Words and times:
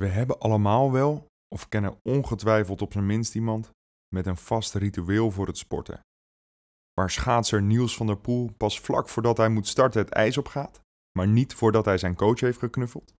We 0.00 0.06
hebben 0.06 0.38
allemaal 0.38 0.92
wel, 0.92 1.26
of 1.54 1.68
kennen 1.68 2.00
ongetwijfeld 2.02 2.82
op 2.82 2.92
zijn 2.92 3.06
minst 3.06 3.34
iemand, 3.34 3.70
met 4.14 4.26
een 4.26 4.36
vast 4.36 4.74
ritueel 4.74 5.30
voor 5.30 5.46
het 5.46 5.58
sporten. 5.58 6.00
Waar 6.92 7.10
schaatser 7.10 7.62
Niels 7.62 7.96
van 7.96 8.06
der 8.06 8.18
Poel 8.18 8.50
pas 8.56 8.80
vlak 8.80 9.08
voordat 9.08 9.36
hij 9.36 9.48
moet 9.48 9.66
starten 9.66 10.00
het 10.00 10.10
ijs 10.10 10.38
opgaat, 10.38 10.80
maar 11.18 11.28
niet 11.28 11.54
voordat 11.54 11.84
hij 11.84 11.98
zijn 11.98 12.14
coach 12.14 12.40
heeft 12.40 12.58
geknuffeld. 12.58 13.12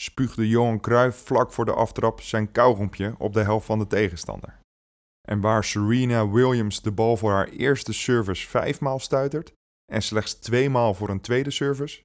Spuugde 0.00 0.48
Johan 0.48 0.80
Cruijff 0.80 1.26
vlak 1.26 1.52
voor 1.52 1.64
de 1.64 1.74
aftrap 1.74 2.20
zijn 2.20 2.52
kauwgompje 2.52 3.14
op 3.18 3.32
de 3.32 3.42
helft 3.42 3.66
van 3.66 3.78
de 3.78 3.86
tegenstander. 3.86 4.60
En 5.28 5.40
waar 5.40 5.64
Serena 5.64 6.28
Williams 6.28 6.82
de 6.82 6.92
bal 6.92 7.16
voor 7.16 7.32
haar 7.32 7.48
eerste 7.48 7.92
service 7.92 8.48
vijfmaal 8.48 8.98
stuitert 8.98 9.52
en 9.92 10.02
slechts 10.02 10.34
tweemaal 10.34 10.94
voor 10.94 11.08
een 11.08 11.20
tweede 11.20 11.50
service, 11.50 12.02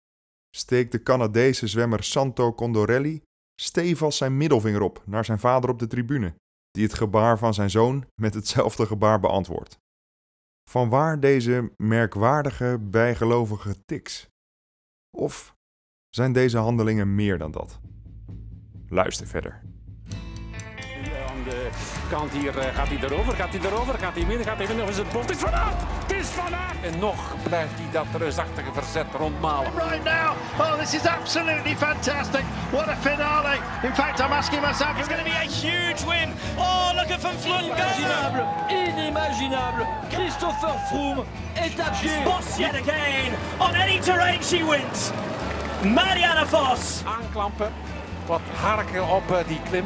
steekt 0.55 0.91
de 0.91 1.03
Canadese 1.03 1.67
zwemmer 1.67 2.03
Santo 2.03 2.53
Condorelli 2.53 3.25
stevast 3.61 4.17
zijn 4.17 4.37
middelvinger 4.37 4.81
op 4.81 5.03
naar 5.05 5.25
zijn 5.25 5.39
vader 5.39 5.69
op 5.69 5.79
de 5.79 5.87
tribune, 5.87 6.35
die 6.71 6.83
het 6.83 6.93
gebaar 6.93 7.37
van 7.37 7.53
zijn 7.53 7.69
zoon 7.69 8.05
met 8.21 8.33
hetzelfde 8.33 8.85
gebaar 8.85 9.19
beantwoordt. 9.19 9.79
Vanwaar 10.69 11.19
deze 11.19 11.73
merkwaardige, 11.77 12.77
bijgelovige 12.81 13.85
tics? 13.85 14.29
Of 15.17 15.55
zijn 16.09 16.33
deze 16.33 16.57
handelingen 16.57 17.15
meer 17.15 17.37
dan 17.37 17.51
dat? 17.51 17.79
Luister 18.87 19.27
verder. 19.27 19.61
De 21.49 21.69
kant 22.09 22.31
hier 22.31 22.57
eh, 22.59 22.75
gaat 22.75 22.87
hij 22.87 22.99
erover, 23.01 23.33
gaat 23.35 23.49
hij 23.49 23.59
erover, 23.71 23.99
gaat 23.99 24.13
hij 24.13 24.25
midden, 24.25 24.45
gaat 24.45 24.57
hij 24.57 24.67
midden, 24.67 24.83
of 24.83 24.89
is 24.89 24.97
het 24.97 25.11
bot? 25.11 25.21
Het 25.21 25.31
is 25.31 25.37
Van 25.37 25.53
Aert! 25.53 25.81
Het 26.07 26.11
is 26.11 26.27
Van 26.27 26.55
Aert! 26.55 26.67
En 26.81 26.99
nog 26.99 27.35
blijft 27.43 27.73
hij 27.75 27.89
dat 27.91 28.05
reusachtige 28.17 28.71
verzet 28.73 29.05
rondmalen. 29.17 29.71
right 29.75 30.03
now. 30.03 30.35
Oh, 30.59 30.79
this 30.79 30.93
is 30.93 31.05
absolutely 31.05 31.75
fantastic. 31.75 32.43
What 32.71 32.87
a 32.87 32.95
finale. 32.95 33.57
In 33.83 33.93
fact, 33.93 34.19
I'm 34.19 34.31
asking 34.31 34.61
myself. 34.61 34.97
It's 34.97 35.07
going 35.07 35.23
to 35.23 35.29
be 35.29 35.35
a 35.35 35.49
huge 35.49 36.03
win. 36.05 36.29
Oh, 36.57 36.91
look 36.95 37.11
at 37.11 37.19
Van 37.19 37.37
go. 37.43 37.57
Inimaginable, 37.57 38.47
inimaginable. 38.69 39.85
Christopher 40.09 40.75
Froome 40.89 41.25
est 41.55 41.79
à 41.79 41.89
pied. 42.01 42.23
Vos 42.23 42.57
yet 42.57 42.75
again. 42.75 43.33
On 43.59 43.75
any 43.75 43.99
terrain 43.99 44.41
she 44.41 44.63
wins. 44.63 45.11
Marianne 45.83 46.45
Vos. 46.45 47.03
Aanklampen, 47.05 47.71
wat 48.25 48.41
harken 48.61 49.07
op 49.07 49.31
eh, 49.31 49.47
die 49.47 49.61
klim. 49.69 49.85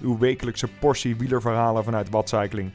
uw 0.00 0.18
wekelijkse 0.18 0.68
portie 0.68 1.16
wielerverhalen 1.16 1.84
vanuit 1.84 2.10
Watcycling. 2.10 2.72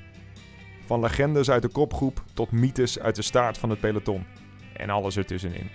Van 0.86 1.00
legendes 1.00 1.50
uit 1.50 1.61
de 1.61 1.67
kopgroep 1.67 2.23
tot 2.33 2.52
mythes 2.52 3.00
uit 3.00 3.16
de 3.16 3.22
staart 3.22 3.58
van 3.58 3.69
het 3.69 3.80
peloton. 3.80 4.25
En 4.73 4.89
alles 4.89 5.17
ertussenin. 5.17 5.69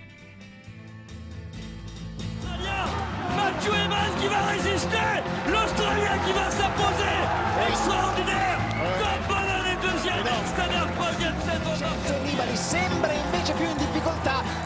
Mathieu 3.37 3.75
in 3.75 3.91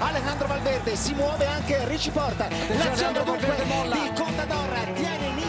Alejandro 0.00 0.46
Valverde 0.46 0.96
si 0.96 1.14
muove 1.14 1.46
anche 1.46 2.10
Porta 2.12 2.48
l'azione 2.78 3.22
dunque 3.22 3.54
di 3.56 4.12
Contador. 4.14 5.39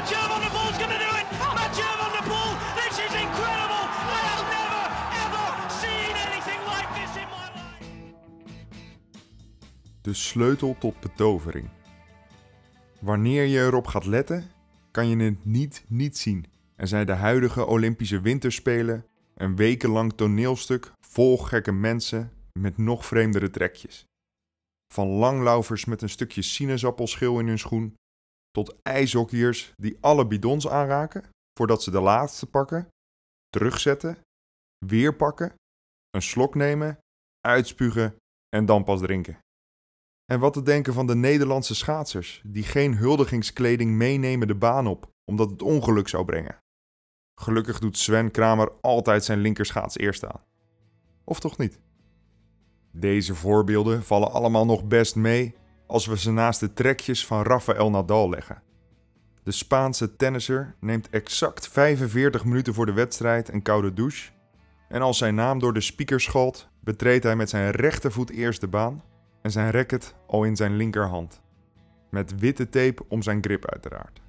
Mathieu 0.00 0.28
Van 0.28 0.40
Der 0.40 0.50
Poel's 0.50 0.78
going 0.78 0.92
to 0.96 1.02
do 1.06 1.10
it. 1.20 1.26
Mathieu 1.60 1.92
Van 2.00 2.10
Der 2.16 2.24
Poel. 2.30 2.52
This 2.80 2.94
is 3.06 3.12
incredible. 3.26 3.84
I 4.16 4.20
have 4.30 4.44
never, 4.56 4.82
ever 5.24 5.46
seen 5.82 6.12
anything 6.26 6.60
like 6.72 6.88
this 6.98 7.16
in 7.22 7.28
my 7.28 7.46
life. 7.54 7.84
De 10.00 10.14
sleutel 10.14 10.76
tot 10.78 11.00
betovering. 11.00 11.68
Wanneer 13.00 13.44
je 13.44 13.58
erop 13.58 13.86
gaat 13.86 14.06
letten, 14.06 14.50
kan 14.90 15.08
je 15.08 15.16
het 15.16 15.44
niet 15.44 15.84
niet 15.88 16.18
zien. 16.18 16.44
En 16.76 16.88
zijn 16.88 17.06
de 17.06 17.12
huidige 17.12 17.66
Olympische 17.66 18.20
Winterspelen 18.20 19.06
een 19.34 19.56
wekenlang 19.56 20.12
toneelstuk 20.12 20.92
vol 21.00 21.38
gekke 21.38 21.72
mensen 21.72 22.32
met 22.52 22.78
nog 22.78 23.06
vreemdere 23.06 23.50
trekjes. 23.50 24.06
Van 24.94 25.06
langlaufers 25.08 25.84
met 25.84 26.02
een 26.02 26.08
stukje 26.08 26.42
sinaasappelschil 26.42 27.38
in 27.38 27.46
hun 27.46 27.58
schoen, 27.58 27.94
tot 28.50 28.76
ijshockeyers 28.82 29.72
die 29.76 29.96
alle 30.00 30.26
bidons 30.26 30.68
aanraken 30.68 31.24
voordat 31.58 31.82
ze 31.82 31.90
de 31.90 32.00
laatste 32.00 32.46
pakken, 32.46 32.88
terugzetten, 33.48 34.18
weer 34.86 35.16
pakken, 35.16 35.54
een 36.10 36.22
slok 36.22 36.54
nemen, 36.54 36.98
uitspugen 37.40 38.16
en 38.48 38.66
dan 38.66 38.84
pas 38.84 39.00
drinken. 39.00 39.38
En 40.32 40.40
wat 40.40 40.52
te 40.52 40.62
denken 40.62 40.92
van 40.92 41.06
de 41.06 41.14
Nederlandse 41.14 41.74
schaatsers 41.74 42.42
die 42.44 42.62
geen 42.62 42.96
huldigingskleding 42.96 43.92
meenemen 43.92 44.46
de 44.46 44.54
baan 44.54 44.86
op, 44.86 45.10
omdat 45.24 45.50
het 45.50 45.62
ongeluk 45.62 46.08
zou 46.08 46.24
brengen. 46.24 46.58
Gelukkig 47.40 47.78
doet 47.78 47.98
Sven 47.98 48.30
Kramer 48.30 48.72
altijd 48.80 49.24
zijn 49.24 49.38
linkerschaats 49.38 49.96
eerst 49.96 50.24
aan. 50.24 50.44
Of 51.24 51.40
toch 51.40 51.58
niet? 51.58 51.80
Deze 52.92 53.34
voorbeelden 53.34 54.02
vallen 54.02 54.30
allemaal 54.30 54.66
nog 54.66 54.84
best 54.84 55.16
mee 55.16 55.54
als 55.90 56.06
we 56.06 56.18
ze 56.18 56.32
naast 56.32 56.60
de 56.60 56.72
trekjes 56.72 57.26
van 57.26 57.42
Rafael 57.42 57.90
Nadal 57.90 58.30
leggen. 58.30 58.62
De 59.42 59.50
Spaanse 59.50 60.16
tennisser 60.16 60.74
neemt 60.80 61.08
exact 61.10 61.68
45 61.68 62.44
minuten 62.44 62.74
voor 62.74 62.86
de 62.86 62.92
wedstrijd 62.92 63.48
een 63.48 63.62
koude 63.62 63.92
douche. 63.92 64.30
En 64.88 65.02
als 65.02 65.18
zijn 65.18 65.34
naam 65.34 65.58
door 65.58 65.72
de 65.72 65.80
speaker 65.80 66.20
schalt, 66.20 66.68
betreedt 66.80 67.24
hij 67.24 67.36
met 67.36 67.50
zijn 67.50 67.70
rechtervoet 67.70 68.30
eerst 68.30 68.60
de 68.60 68.68
baan 68.68 69.02
en 69.42 69.50
zijn 69.50 69.70
racket 69.70 70.14
al 70.26 70.44
in 70.44 70.56
zijn 70.56 70.76
linkerhand. 70.76 71.40
Met 72.10 72.38
witte 72.38 72.68
tape 72.68 73.04
om 73.08 73.22
zijn 73.22 73.42
grip 73.42 73.70
uiteraard. 73.70 74.20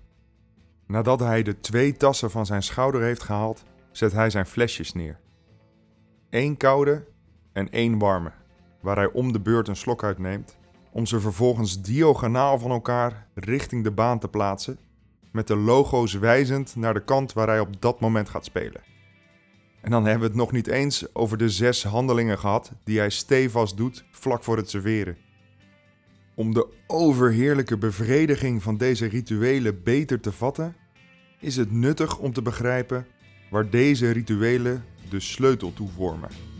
Nadat 0.88 1.20
hij 1.20 1.44
de 1.44 1.60
twee 1.60 1.98
tassen 1.98 2.32
van 2.32 2.46
zijn 2.46 2.64
schouder 2.64 3.02
heeft 3.02 3.24
gehaald, 3.24 3.64
zet 3.92 4.12
hij 4.12 4.30
zijn 4.30 4.46
flesjes 4.46 4.94
neer. 4.94 5.20
Eén 6.30 6.58
koude 6.58 7.08
en 7.54 7.70
één 7.70 7.98
warme, 7.98 8.32
waar 8.82 8.96
hij 8.96 9.12
om 9.12 9.32
de 9.32 9.40
beurt 9.40 9.68
een 9.68 9.76
slok 9.76 10.04
uitneemt, 10.04 10.60
om 10.92 11.06
ze 11.06 11.20
vervolgens 11.20 11.82
diagonaal 11.82 12.60
van 12.60 12.72
elkaar 12.72 13.28
richting 13.34 13.84
de 13.84 13.92
baan 13.92 14.20
te 14.20 14.28
plaatsen, 14.28 14.80
met 15.32 15.48
de 15.48 15.56
logo's 15.56 16.14
wijzend 16.14 16.76
naar 16.76 16.94
de 16.94 17.04
kant 17.04 17.34
waar 17.34 17.48
hij 17.48 17.60
op 17.60 17.82
dat 17.82 18.00
moment 18.00 18.30
gaat 18.30 18.46
spelen. 18.46 18.82
En 19.82 19.92
dan 19.92 20.04
hebben 20.04 20.22
we 20.22 20.28
het 20.28 20.36
nog 20.36 20.52
niet 20.52 20.68
eens 20.68 21.16
over 21.16 21.38
de 21.38 21.50
zes 21.50 21.84
handelingen 21.84 22.40
gehad 22.40 22.72
die 22.84 22.98
hij 22.98 23.10
stevast 23.10 23.78
doet 23.78 24.06
vlak 24.12 24.44
voor 24.44 24.58
het 24.58 24.70
serveren. 24.70 25.18
Om 26.36 26.54
de 26.54 26.68
overheerlijke 26.88 27.78
bevrediging 27.78 28.64
van 28.64 28.78
deze 28.78 29.06
rituelen 29.06 29.84
beter 29.84 30.20
te 30.20 30.32
vatten, 30.32 30.76
is 31.40 31.56
het 31.56 31.72
nuttig 31.72 32.18
om 32.18 32.34
te 32.34 32.42
begrijpen 32.42 33.08
waar 33.50 33.70
deze 33.70 34.12
rituelen 34.12 34.86
de 35.10 35.20
sleutel 35.20 35.74
toe 35.74 35.90
vormen. 35.90 36.51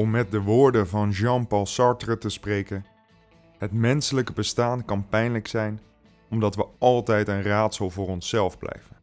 Om 0.00 0.10
met 0.10 0.30
de 0.30 0.40
woorden 0.40 0.88
van 0.88 1.10
Jean-Paul 1.10 1.66
Sartre 1.66 2.18
te 2.18 2.28
spreken: 2.28 2.84
Het 3.58 3.72
menselijke 3.72 4.32
bestaan 4.32 4.84
kan 4.84 5.08
pijnlijk 5.08 5.48
zijn 5.48 5.80
omdat 6.30 6.56
we 6.56 6.66
altijd 6.78 7.28
een 7.28 7.42
raadsel 7.42 7.90
voor 7.90 8.08
onszelf 8.08 8.58
blijven. 8.58 8.96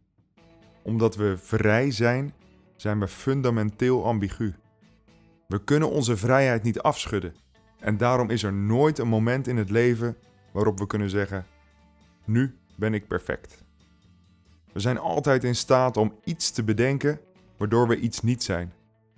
Omdat 0.84 1.16
we 1.16 1.38
vrij 1.38 1.92
zijn, 1.92 2.34
zijn 2.76 3.00
we 3.00 3.08
fundamenteel 3.08 4.06
ambigu. 4.06 4.54
We 5.48 5.64
kunnen 5.64 5.90
onze 5.90 6.18
vrijheid 6.18 6.64
niet 6.64 6.80
afschudden 6.80 7.36
en 7.80 7.98
daarom 7.98 8.30
is 8.30 8.44
er 8.44 8.54
nooit 8.54 9.00
een 9.00 9.08
moment 9.08 9.48
in 9.48 9.58
het 9.58 9.70
leven 9.70 10.18
waarop 10.52 10.80
we 10.80 10.88
kunnen 10.88 11.10
zeggen: 11.10 11.46
Nu 12.26 12.58
ben 12.76 12.94
ik 12.94 13.08
perfect. 13.08 13.64
We 14.74 14.80
zijn 14.80 14.98
altijd 14.98 15.44
in 15.44 15.56
staat 15.56 15.98
om 15.98 16.20
iets 16.24 16.52
te 16.52 16.64
bedenken 16.64 17.20
waardoor 17.58 17.88
we 17.88 18.00
iets 18.00 18.22
niet 18.22 18.44
zijn, 18.44 18.74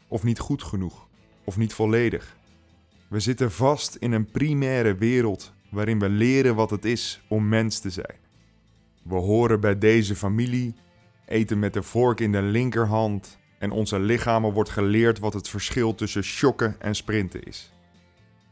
of 0.08 0.24
niet 0.24 0.40
goed 0.40 0.64
genoeg, 0.64 1.09
of 1.50 1.58
niet 1.58 1.74
volledig. 1.74 2.36
We 3.08 3.20
zitten 3.20 3.52
vast 3.52 3.96
in 3.96 4.12
een 4.12 4.26
primaire 4.26 4.96
wereld 4.96 5.54
waarin 5.70 6.00
we 6.00 6.10
leren 6.10 6.56
wat 6.56 6.70
het 6.70 6.86
is 6.86 7.22
om 7.28 7.48
mens 7.48 7.80
te 7.80 7.90
zijn. 7.90 8.16
We 9.04 9.16
horen 9.16 9.60
bij 9.60 9.78
deze 9.78 10.16
familie 10.16 10.76
eten 11.26 11.60
met 11.60 11.74
de 11.74 11.84
vork 11.84 12.20
in 12.20 12.32
de 12.32 12.42
linkerhand 12.42 13.38
en 13.60 13.72
onze 13.72 14.00
lichamen 14.00 14.54
wordt 14.54 14.70
geleerd 14.70 15.20
wat 15.20 15.34
het 15.34 15.50
verschil 15.50 15.96
tussen 15.96 16.24
shocken 16.24 16.76
en 16.80 16.96
sprinten 16.96 17.44
is. 17.44 17.72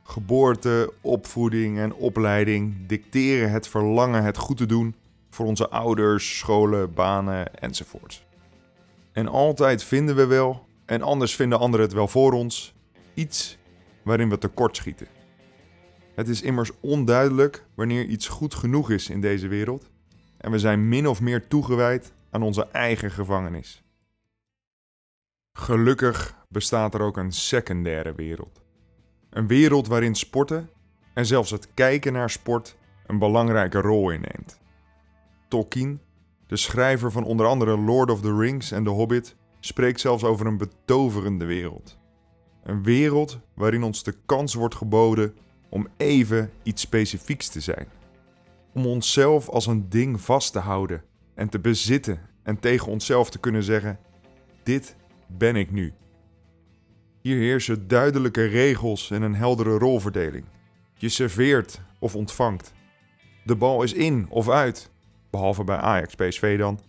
Geboorte, 0.04 0.94
opvoeding 1.02 1.78
en 1.78 1.94
opleiding 1.94 2.88
dicteren 2.88 3.52
het 3.52 3.68
verlangen 3.68 4.24
het 4.24 4.38
goed 4.38 4.58
te 4.58 4.66
doen 4.66 4.96
voor 5.30 5.46
onze 5.46 5.70
ouders, 5.70 6.38
scholen, 6.38 6.94
banen 6.94 7.60
enzovoort. 7.60 8.26
En 9.12 9.28
altijd 9.28 9.84
vinden 9.84 10.16
we 10.16 10.26
wel, 10.26 10.66
en 10.86 11.02
anders 11.02 11.36
vinden 11.36 11.60
anderen 11.60 11.86
het 11.86 11.96
wel 11.96 12.08
voor 12.08 12.34
ons, 12.34 12.76
iets 13.18 13.58
waarin 14.04 14.30
we 14.30 14.38
tekortschieten. 14.38 15.08
Het 16.16 16.28
is 16.28 16.42
immers 16.42 16.72
onduidelijk 16.80 17.66
wanneer 17.76 18.06
iets 18.06 18.28
goed 18.28 18.54
genoeg 18.54 18.92
is 18.92 19.10
in 19.10 19.22
deze 19.22 19.48
wereld 19.48 19.90
en 20.38 20.52
we 20.52 20.60
zijn 20.60 20.90
min 20.90 21.08
of 21.08 21.22
meer 21.22 21.48
toegewijd 21.48 22.14
aan 22.30 22.44
onze 22.44 22.68
eigen 22.72 23.12
gevangenis. 23.12 23.84
Gelukkig 25.60 26.36
bestaat 26.50 26.94
er 26.94 27.02
ook 27.02 27.18
een 27.18 27.32
secundaire 27.32 28.16
wereld. 28.16 28.62
Een 29.30 29.48
wereld 29.48 29.88
waarin 29.88 30.16
sporten 30.16 30.70
en 31.14 31.26
zelfs 31.26 31.52
het 31.52 31.74
kijken 31.74 32.14
naar 32.14 32.30
sport 32.30 32.78
een 33.06 33.20
belangrijke 33.20 33.82
rol 33.82 34.10
inneemt. 34.10 34.60
Tolkien, 35.48 36.02
de 36.48 36.58
schrijver 36.58 37.12
van 37.12 37.24
onder 37.24 37.46
andere 37.46 37.78
Lord 37.78 38.12
of 38.12 38.22
the 38.22 38.38
Rings 38.38 38.72
en 38.72 38.84
The 38.84 38.90
Hobbit, 38.90 39.36
spreekt 39.60 40.00
zelfs 40.00 40.24
over 40.24 40.46
een 40.46 40.58
betoverende 40.58 41.46
wereld. 41.46 41.98
Een 42.68 42.84
wereld 42.84 43.40
waarin 43.54 43.84
ons 43.84 44.04
de 44.04 44.14
kans 44.26 44.54
wordt 44.54 44.76
geboden 44.76 45.36
om 45.70 45.88
even 45.98 46.52
iets 46.64 46.82
specifieks 46.82 47.48
te 47.48 47.60
zijn. 47.60 47.88
Om 48.74 48.86
onszelf 48.86 49.50
als 49.50 49.68
een 49.68 49.90
ding 49.90 50.22
vast 50.22 50.52
te 50.54 50.60
houden 50.60 51.04
en 51.36 51.50
te 51.50 51.60
bezitten 51.60 52.20
en 52.44 52.60
tegen 52.60 52.92
onszelf 52.92 53.30
te 53.30 53.40
kunnen 53.40 53.64
zeggen: 53.64 54.00
Dit 54.64 54.96
ben 55.28 55.56
ik 55.56 55.72
nu. 55.72 55.94
Hier 57.22 57.38
heersen 57.38 57.88
duidelijke 57.88 58.46
regels 58.46 59.12
en 59.12 59.22
een 59.22 59.36
heldere 59.36 59.78
rolverdeling. 59.78 60.46
Je 60.94 61.10
serveert 61.10 61.82
of 62.00 62.16
ontvangt. 62.16 62.74
De 63.44 63.56
bal 63.56 63.84
is 63.84 63.94
in 63.94 64.26
of 64.30 64.50
uit, 64.50 64.92
behalve 65.30 65.64
bij 65.64 65.78
Ajax 65.78 66.16
PSV 66.16 66.58
dan. 66.58 66.80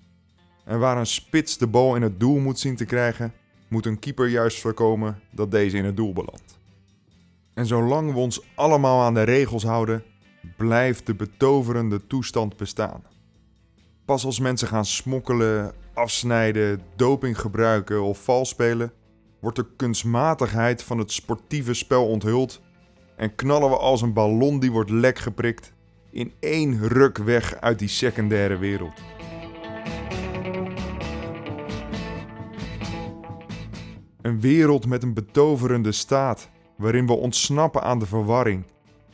En 0.64 0.78
waar 0.78 0.96
een 0.98 1.06
spits 1.06 1.58
de 1.58 1.66
bal 1.66 1.96
in 1.96 2.02
het 2.02 2.20
doel 2.20 2.38
moet 2.38 2.58
zien 2.58 2.76
te 2.76 2.84
krijgen, 2.84 3.32
moet 3.68 3.86
een 3.86 3.98
keeper 3.98 4.28
juist 4.28 4.60
voorkomen 4.60 5.20
dat 5.30 5.50
deze 5.50 5.76
in 5.76 5.84
het 5.84 5.96
doel 5.96 6.12
belandt. 6.12 6.58
En 7.54 7.66
zolang 7.66 8.12
we 8.12 8.18
ons 8.18 8.40
allemaal 8.54 9.02
aan 9.02 9.14
de 9.14 9.22
regels 9.22 9.62
houden, 9.62 10.02
blijft 10.56 11.06
de 11.06 11.14
betoverende 11.14 12.06
toestand 12.06 12.56
bestaan. 12.56 13.02
Pas 14.04 14.24
als 14.24 14.40
mensen 14.40 14.68
gaan 14.68 14.84
smokkelen, 14.84 15.72
afsnijden, 15.94 16.82
doping 16.96 17.40
gebruiken 17.40 18.02
of 18.02 18.24
vals 18.24 18.48
spelen, 18.48 18.92
wordt 19.40 19.56
de 19.56 19.66
kunstmatigheid 19.76 20.82
van 20.82 20.98
het 20.98 21.12
sportieve 21.12 21.74
spel 21.74 22.06
onthuld 22.06 22.60
en 23.16 23.34
knallen 23.34 23.70
we 23.70 23.76
als 23.76 24.02
een 24.02 24.12
ballon 24.12 24.60
die 24.60 24.72
wordt 24.72 24.90
lek 24.90 25.18
geprikt 25.18 25.72
in 26.10 26.32
één 26.40 26.88
ruk 26.88 27.18
weg 27.18 27.60
uit 27.60 27.78
die 27.78 27.88
secundaire 27.88 28.58
wereld. 28.58 29.17
Een 34.28 34.40
wereld 34.40 34.86
met 34.86 35.02
een 35.02 35.14
betoverende 35.14 35.92
staat, 35.92 36.48
waarin 36.76 37.06
we 37.06 37.12
ontsnappen 37.12 37.82
aan 37.82 37.98
de 37.98 38.06
verwarring, 38.06 38.64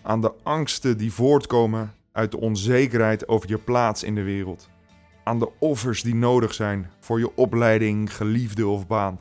aan 0.02 0.20
de 0.20 0.32
angsten 0.43 0.99
die 0.99 1.12
voortkomen 1.12 1.93
uit 2.12 2.31
de 2.31 2.40
onzekerheid 2.40 3.28
over 3.28 3.49
je 3.49 3.58
plaats 3.58 4.02
in 4.02 4.14
de 4.14 4.22
wereld, 4.22 4.69
aan 5.25 5.38
de 5.38 5.50
offers 5.58 6.02
die 6.02 6.14
nodig 6.14 6.55
zijn 6.55 6.90
voor 7.00 7.19
je 7.19 7.37
opleiding, 7.37 8.16
geliefde 8.16 8.66
of 8.66 8.87
baan. 8.87 9.20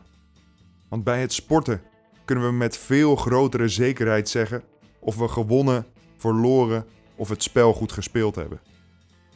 Want 0.90 1.04
bij 1.04 1.22
het 1.22 1.34
sporten 1.34 1.82
kunnen 2.26 2.46
we 2.46 2.52
met 2.52 2.78
veel 2.78 3.16
grotere 3.16 3.68
zekerheid 3.68 4.30
zeggen 4.30 4.64
of 5.00 5.16
we 5.16 5.28
gewonnen, 5.28 5.86
verloren 6.18 6.86
of 7.16 7.30
het 7.30 7.44
spel 7.44 7.74
goed 7.74 7.92
gespeeld 7.92 8.36
hebben. 8.36 8.62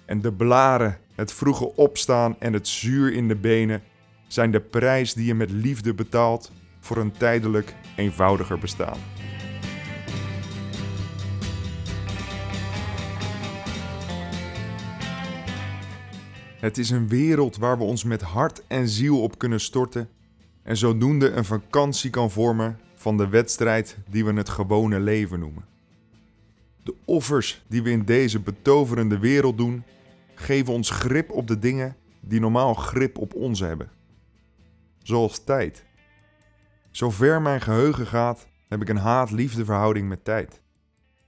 En 0.05 0.21
de 0.21 0.33
blaren, 0.33 0.97
het 1.15 1.33
vroege 1.33 1.75
opstaan 1.75 2.35
en 2.39 2.53
het 2.53 2.67
zuur 2.67 3.13
in 3.13 3.27
de 3.27 3.35
benen 3.35 3.81
zijn 4.27 4.51
de 4.51 4.59
prijs 4.59 5.13
die 5.13 5.25
je 5.25 5.33
met 5.33 5.51
liefde 5.51 5.93
betaalt 5.93 6.51
voor 6.79 6.97
een 6.97 7.11
tijdelijk 7.11 7.75
eenvoudiger 7.95 8.59
bestaan. 8.59 8.97
Het 16.59 16.77
is 16.77 16.89
een 16.89 17.07
wereld 17.07 17.57
waar 17.57 17.77
we 17.77 17.83
ons 17.83 18.03
met 18.03 18.21
hart 18.21 18.63
en 18.67 18.87
ziel 18.87 19.21
op 19.21 19.37
kunnen 19.37 19.59
storten 19.59 20.09
en 20.63 20.77
zodoende 20.77 21.29
een 21.29 21.45
vakantie 21.45 22.09
kan 22.09 22.31
vormen 22.31 22.79
van 22.95 23.17
de 23.17 23.27
wedstrijd 23.27 23.97
die 24.09 24.25
we 24.25 24.33
het 24.33 24.49
gewone 24.49 24.99
leven 24.99 25.39
noemen. 25.39 25.65
De 26.83 26.95
offers 27.05 27.63
die 27.67 27.83
we 27.83 27.89
in 27.89 28.05
deze 28.05 28.39
betoverende 28.39 29.19
wereld 29.19 29.57
doen, 29.57 29.83
geven 30.35 30.73
ons 30.73 30.89
grip 30.89 31.31
op 31.31 31.47
de 31.47 31.59
dingen 31.59 31.95
die 32.19 32.39
normaal 32.39 32.73
grip 32.73 33.17
op 33.17 33.33
ons 33.33 33.59
hebben. 33.59 33.89
Zoals 35.07 35.43
tijd. 35.43 35.85
Zover 36.91 37.41
mijn 37.41 37.61
geheugen 37.61 38.07
gaat, 38.07 38.47
heb 38.67 38.81
ik 38.81 38.89
een 38.89 38.97
haat-liefde 38.97 39.65
verhouding 39.65 40.07
met 40.07 40.23
tijd. 40.23 40.61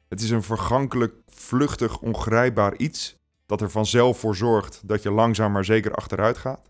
Het 0.08 0.22
is 0.22 0.30
een 0.30 0.44
vergankelijk, 0.44 1.14
vluchtig, 1.28 2.00
ongrijpbaar 2.00 2.78
iets 2.78 3.16
dat 3.46 3.62
er 3.62 3.70
vanzelf 3.70 4.20
voor 4.20 4.36
zorgt 4.36 4.88
dat 4.88 5.04
je 5.04 5.12
langzaam 5.12 5.52
maar 5.52 5.66
zeker 5.66 5.94
achteruit 5.94 6.38
gaat. 6.38 6.70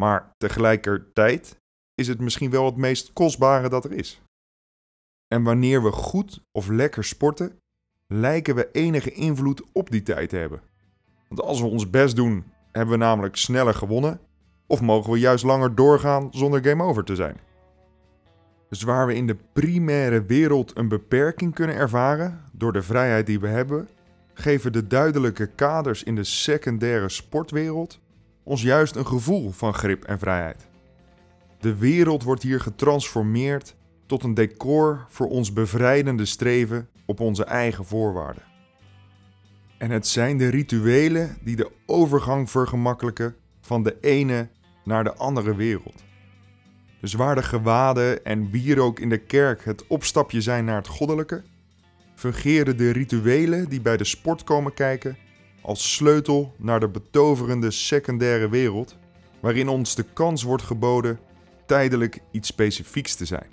Maar 0.00 0.32
tegelijkertijd 0.36 1.56
is 1.94 2.08
het 2.08 2.20
misschien 2.20 2.50
wel 2.50 2.64
het 2.64 2.76
meest 2.76 3.12
kostbare 3.12 3.68
dat 3.68 3.84
er 3.84 3.92
is. 3.92 4.20
En 5.28 5.42
wanneer 5.42 5.82
we 5.82 5.92
goed 5.92 6.40
of 6.52 6.68
lekker 6.68 7.04
sporten, 7.04 7.58
lijken 8.06 8.54
we 8.54 8.70
enige 8.70 9.12
invloed 9.12 9.62
op 9.72 9.90
die 9.90 10.02
tijd 10.02 10.28
te 10.28 10.36
hebben. 10.36 10.60
Want 11.28 11.40
als 11.40 11.60
we 11.60 11.66
ons 11.66 11.90
best 11.90 12.16
doen, 12.16 12.52
hebben 12.72 12.98
we 12.98 13.04
namelijk 13.04 13.36
sneller 13.36 13.74
gewonnen, 13.74 14.20
of 14.66 14.80
mogen 14.80 15.12
we 15.12 15.18
juist 15.18 15.44
langer 15.44 15.74
doorgaan 15.74 16.28
zonder 16.30 16.64
game 16.64 16.82
over 16.82 17.04
te 17.04 17.14
zijn. 17.14 17.36
Dus 18.68 18.82
waar 18.82 19.06
we 19.06 19.14
in 19.14 19.26
de 19.26 19.36
primaire 19.52 20.24
wereld 20.24 20.76
een 20.76 20.88
beperking 20.88 21.54
kunnen 21.54 21.76
ervaren 21.76 22.40
door 22.52 22.72
de 22.72 22.82
vrijheid 22.82 23.26
die 23.26 23.40
we 23.40 23.48
hebben, 23.48 23.88
geven 24.34 24.72
de 24.72 24.86
duidelijke 24.86 25.46
kaders 25.46 26.02
in 26.02 26.14
de 26.14 26.24
secundaire 26.24 27.08
sportwereld 27.08 28.00
ons 28.42 28.62
juist 28.62 28.96
een 28.96 29.06
gevoel 29.06 29.50
van 29.50 29.74
grip 29.74 30.04
en 30.04 30.18
vrijheid. 30.18 30.68
De 31.60 31.76
wereld 31.76 32.22
wordt 32.22 32.42
hier 32.42 32.60
getransformeerd 32.60 33.76
tot 34.06 34.22
een 34.22 34.34
decor 34.34 35.06
voor 35.08 35.28
ons 35.28 35.52
bevrijdende 35.52 36.24
streven 36.24 36.88
op 37.06 37.20
onze 37.20 37.44
eigen 37.44 37.84
voorwaarden. 37.84 38.42
En 39.78 39.90
het 39.90 40.06
zijn 40.06 40.38
de 40.38 40.48
rituelen 40.48 41.36
die 41.42 41.56
de 41.56 41.70
overgang 41.86 42.50
vergemakkelijken 42.50 43.36
van 43.60 43.82
de 43.82 43.96
ene 44.00 44.48
naar 44.86 45.04
de 45.04 45.14
andere 45.14 45.54
wereld. 45.54 46.04
Dus 47.00 47.14
waar 47.14 47.34
de 47.34 47.42
gewaden 47.42 48.24
en 48.24 48.50
wierook 48.50 49.00
in 49.00 49.08
de 49.08 49.18
kerk 49.18 49.64
het 49.64 49.86
opstapje 49.86 50.40
zijn 50.40 50.64
naar 50.64 50.76
het 50.76 50.86
goddelijke, 50.86 51.42
fungeren 52.14 52.76
de 52.76 52.90
rituelen 52.90 53.68
die 53.68 53.80
bij 53.80 53.96
de 53.96 54.04
sport 54.04 54.44
komen 54.44 54.74
kijken 54.74 55.16
als 55.62 55.94
sleutel 55.94 56.54
naar 56.56 56.80
de 56.80 56.88
betoverende 56.88 57.70
secundaire 57.70 58.48
wereld, 58.48 58.96
waarin 59.40 59.68
ons 59.68 59.94
de 59.94 60.04
kans 60.12 60.42
wordt 60.42 60.62
geboden 60.62 61.18
tijdelijk 61.66 62.20
iets 62.30 62.48
specifieks 62.48 63.14
te 63.14 63.24
zijn. 63.24 63.50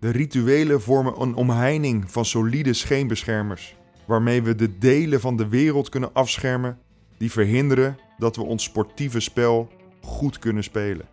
De 0.00 0.10
rituelen 0.10 0.80
vormen 0.80 1.20
een 1.20 1.34
omheining 1.34 2.10
van 2.10 2.24
solide 2.24 2.72
scheenbeschermers, 2.72 3.76
waarmee 4.04 4.42
we 4.42 4.54
de 4.54 4.78
delen 4.78 5.20
van 5.20 5.36
de 5.36 5.48
wereld 5.48 5.88
kunnen 5.88 6.12
afschermen 6.12 6.78
die 7.18 7.30
verhinderen 7.30 7.98
dat 8.18 8.36
we 8.36 8.42
ons 8.42 8.64
sportieve 8.64 9.20
spel 9.20 9.68
goed 10.06 10.38
kunnen 10.38 10.64
spelen. 10.64 11.06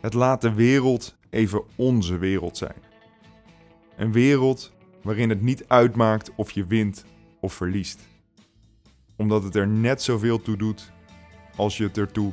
Het 0.00 0.14
laat 0.14 0.40
de 0.40 0.52
wereld 0.52 1.16
even 1.30 1.62
onze 1.76 2.18
wereld 2.18 2.56
zijn. 2.56 2.82
Een 3.96 4.12
wereld 4.12 4.72
waarin 5.02 5.28
het 5.28 5.42
niet 5.42 5.64
uitmaakt 5.68 6.30
of 6.36 6.50
je 6.50 6.66
wint 6.66 7.04
of 7.40 7.52
verliest. 7.52 8.00
Omdat 9.16 9.42
het 9.42 9.54
er 9.54 9.68
net 9.68 10.02
zoveel 10.02 10.42
toe 10.42 10.56
doet 10.56 10.92
als 11.56 11.76
je 11.76 11.82
het 11.82 11.98
ertoe 11.98 12.32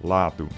laat 0.00 0.36
doen. 0.36 0.48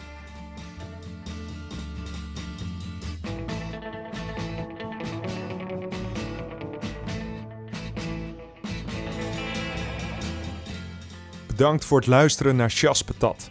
Bedankt 11.46 11.84
voor 11.84 11.98
het 11.98 12.06
luisteren 12.06 12.56
naar 12.56 12.70
Chas 12.70 13.02
Patat. 13.02 13.50